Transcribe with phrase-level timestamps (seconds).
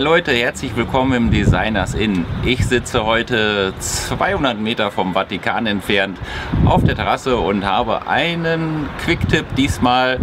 [0.00, 2.24] Hi Leute, herzlich willkommen im Designers Inn.
[2.42, 6.18] Ich sitze heute 200 Meter vom Vatikan entfernt
[6.64, 10.18] auf der Terrasse und habe einen Quick-Tipp, diesmal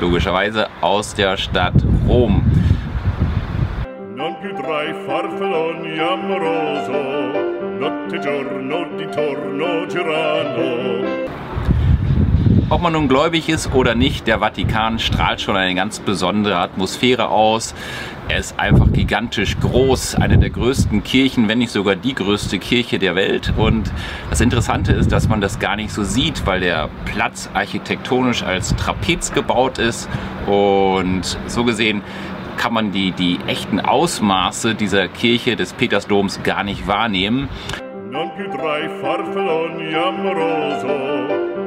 [0.00, 1.74] logischerweise aus der Stadt
[2.08, 2.50] Rom.
[4.16, 4.34] Non.
[12.70, 17.30] Ob man nun gläubig ist oder nicht, der Vatikan strahlt schon eine ganz besondere Atmosphäre
[17.30, 17.74] aus.
[18.28, 22.98] Er ist einfach gigantisch groß, eine der größten Kirchen, wenn nicht sogar die größte Kirche
[22.98, 23.54] der Welt.
[23.56, 23.90] Und
[24.28, 28.76] das Interessante ist, dass man das gar nicht so sieht, weil der Platz architektonisch als
[28.76, 30.06] Trapez gebaut ist.
[30.46, 32.02] Und so gesehen
[32.58, 37.48] kann man die, die echten Ausmaße dieser Kirche des Petersdoms gar nicht wahrnehmen.
[38.38, 40.86] Più tra i farfalloni amoroso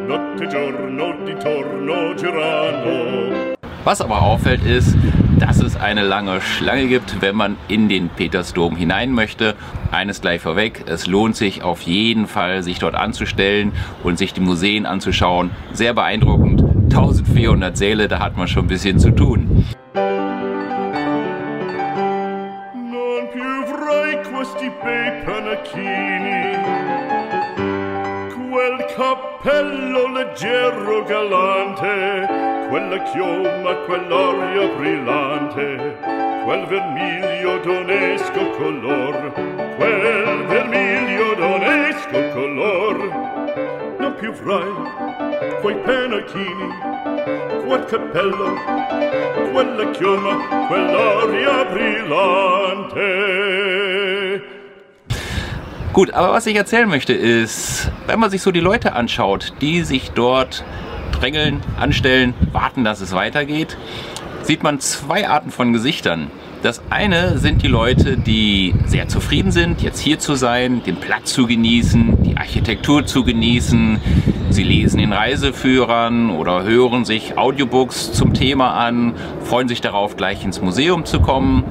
[0.08, 3.56] notte giorno di torno girano.
[3.84, 4.96] Was aber auffällt ist,
[5.38, 9.56] dass es eine lange Schlange gibt, wenn man in den Petersdom hinein möchte.
[9.92, 14.40] Eines gleich vorweg, es lohnt sich auf jeden Fall, sich dort anzustellen und sich die
[14.40, 15.52] Museen anzuschauen.
[15.74, 19.66] Sehr beeindruckend, 1400 Säle, da hat man schon ein bisschen zu tun.
[22.74, 26.21] Non più vrei questi bei panacchini
[29.52, 32.26] cappello leggero galante,
[32.70, 35.98] quella chioma, quell'aria brillante,
[36.46, 39.34] quel vermiglio d'onesco color,
[39.76, 42.96] quel vermiglio d'onesco color.
[44.00, 44.72] Non più frai
[45.60, 46.70] quei penachini,
[47.66, 48.54] quel cappello,
[49.52, 53.31] quella chioma, quell'aria brillante.
[55.94, 59.82] Gut, aber was ich erzählen möchte ist, wenn man sich so die Leute anschaut, die
[59.84, 60.64] sich dort
[61.12, 63.76] drängeln, anstellen, warten, dass es weitergeht,
[64.44, 66.32] sieht man zwei Arten von Gesichtern.
[66.64, 71.34] Das eine sind die Leute, die sehr zufrieden sind, jetzt hier zu sein, den Platz
[71.34, 74.00] zu genießen, die Architektur zu genießen.
[74.50, 79.14] Sie lesen in Reiseführern oder hören sich Audiobooks zum Thema an,
[79.44, 81.66] freuen sich darauf, gleich ins Museum zu kommen.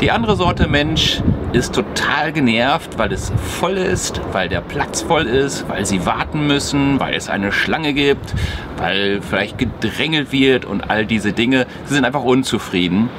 [0.00, 1.20] Die andere Sorte Mensch
[1.52, 6.46] ist total genervt, weil es voll ist, weil der Platz voll ist, weil sie warten
[6.46, 8.34] müssen, weil es eine Schlange gibt,
[8.78, 11.66] weil vielleicht gedrängelt wird und all diese Dinge.
[11.84, 13.10] Sie sind einfach unzufrieden.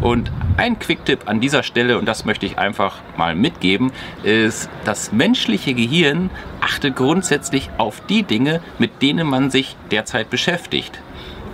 [0.00, 3.90] Und ein Quick-Tipp an dieser Stelle, und das möchte ich einfach mal mitgeben,
[4.22, 11.00] ist, das menschliche Gehirn achtet grundsätzlich auf die Dinge, mit denen man sich derzeit beschäftigt.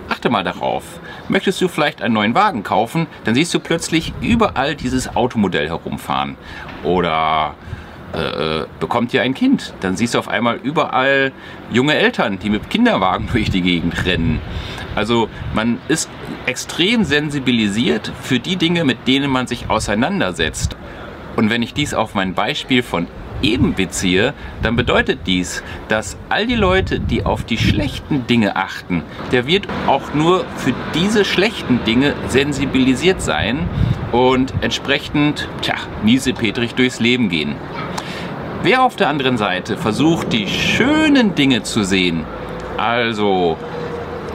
[0.09, 0.83] Achte mal darauf.
[1.27, 6.35] Möchtest du vielleicht einen neuen Wagen kaufen, dann siehst du plötzlich überall dieses Automodell herumfahren.
[6.83, 7.53] Oder
[8.13, 11.31] äh, bekommt ihr ein Kind, dann siehst du auf einmal überall
[11.71, 14.41] junge Eltern, die mit Kinderwagen durch die Gegend rennen.
[14.95, 16.09] Also man ist
[16.47, 20.75] extrem sensibilisiert für die Dinge, mit denen man sich auseinandersetzt.
[21.35, 23.07] Und wenn ich dies auf mein Beispiel von
[23.41, 29.03] eben beziehe, dann bedeutet dies, dass all die Leute, die auf die schlechten Dinge achten,
[29.31, 33.67] der wird auch nur für diese schlechten Dinge sensibilisiert sein
[34.11, 37.55] und entsprechend, tja, miesepetrig durchs Leben gehen.
[38.63, 42.25] Wer auf der anderen Seite versucht, die schönen Dinge zu sehen,
[42.77, 43.57] also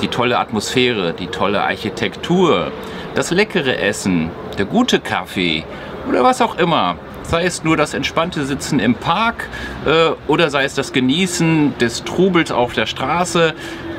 [0.01, 2.73] die tolle Atmosphäre, die tolle Architektur,
[3.15, 5.65] das leckere Essen, der gute Kaffee
[6.09, 9.49] oder was auch immer, sei es nur das entspannte Sitzen im Park
[9.87, 13.55] äh, oder sei es das Genießen des Trubels auf der Straße.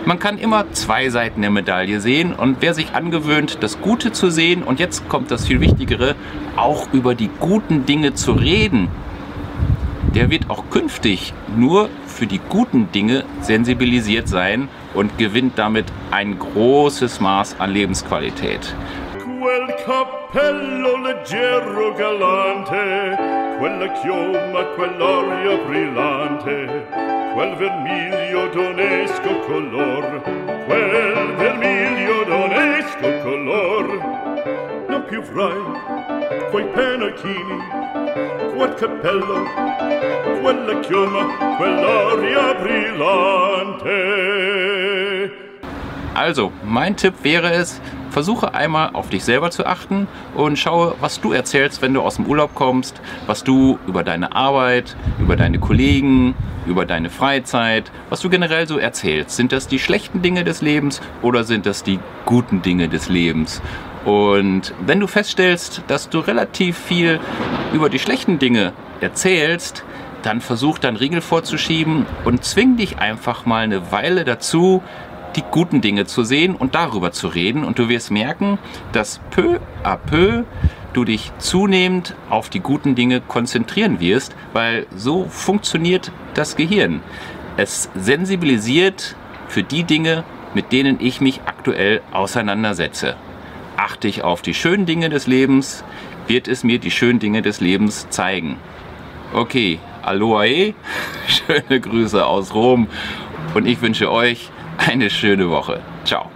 [0.05, 4.29] Man kann immer zwei Seiten der Medaille sehen und wer sich angewöhnt, das Gute zu
[4.29, 6.15] sehen und jetzt kommt das viel Wichtigere,
[6.55, 8.87] auch über die guten Dinge zu reden,
[10.13, 16.39] der wird auch künftig nur für die guten Dinge sensibilisiert sein und gewinnt damit ein
[16.39, 18.75] großes Maß an Lebensqualität.
[19.45, 23.15] quel cappello leggero galante,
[23.59, 26.87] quella chioma, quell'aria brillante,
[27.35, 30.21] quel vermiglio d'onesco color,
[30.65, 33.85] quel vermiglio d'onesco color.
[34.87, 35.61] Non più frai
[36.49, 37.59] quei penachini,
[38.55, 39.43] quel cappello,
[40.41, 44.15] quella chioma, quell'aria brillante.
[46.15, 51.19] Also, mein Tipp wäre es, versuche einmal auf dich selber zu achten und schaue, was
[51.19, 55.59] du erzählst, wenn du aus dem Urlaub kommst, was du über deine Arbeit, über deine
[55.59, 56.33] Kollegen,
[56.65, 59.35] über deine Freizeit, was du generell so erzählst.
[59.35, 63.61] Sind das die schlechten Dinge des Lebens oder sind das die guten Dinge des Lebens?
[64.05, 67.19] Und wenn du feststellst, dass du relativ viel
[67.73, 68.71] über die schlechten Dinge
[69.01, 69.83] erzählst,
[70.25, 74.81] dann versuch dann Riegel vorzuschieben und zwing dich einfach mal eine Weile dazu,
[75.35, 77.63] die guten Dinge zu sehen und darüber zu reden.
[77.63, 78.57] Und du wirst merken,
[78.91, 80.43] dass peu à peu
[80.93, 87.01] du dich zunehmend auf die guten Dinge konzentrieren wirst, weil so funktioniert das Gehirn.
[87.57, 89.15] Es sensibilisiert
[89.47, 90.23] für die Dinge,
[90.53, 93.15] mit denen ich mich aktuell auseinandersetze.
[93.77, 95.83] Achte ich auf die schönen Dinge des Lebens,
[96.27, 98.57] wird es mir die schönen Dinge des Lebens zeigen.
[99.33, 100.45] Okay, Aloha,
[101.27, 102.87] schöne Grüße aus Rom
[103.53, 105.81] und ich wünsche euch eine schöne Woche.
[106.03, 106.29] Ciao.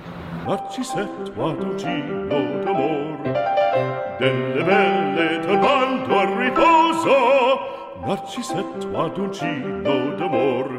[4.19, 7.15] delle belle tornando al riposo
[8.06, 10.77] Narcisetto ad uncino d'amor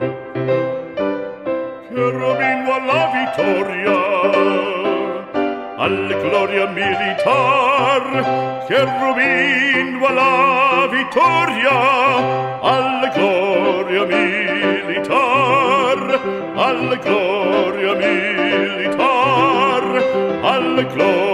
[1.88, 3.98] che Robin alla vittoria
[5.76, 8.04] alla gloria militar
[8.66, 11.76] che Robin alla vittoria
[12.60, 14.69] alla gloria militar
[16.60, 19.00] alla gloria militar
[20.42, 21.29] alla gloria